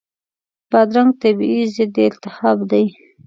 بادرنګ 0.71 1.11
طبیعي 1.21 1.61
ضد 1.75 1.95
التهاب 2.07 2.59
دی. 2.71 2.85